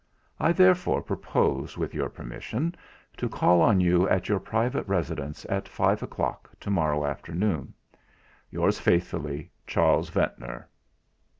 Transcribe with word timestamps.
I 0.39 0.51
therefore 0.51 1.03
propose 1.03 1.77
with 1.77 1.93
your 1.93 2.09
permission 2.09 2.73
to 3.17 3.29
call 3.29 3.61
on 3.61 3.79
you 3.79 4.09
at 4.09 4.29
your 4.29 4.39
private 4.39 4.81
residence 4.87 5.45
at 5.47 5.67
five 5.67 6.01
o'clock 6.01 6.49
to 6.61 6.71
morrow 6.71 7.05
afternoon. 7.05 7.75
"Yours 8.49 8.79
faithfully, 8.79 9.51
"CHARLES 9.67 10.09
VENTNOR. 10.09 10.67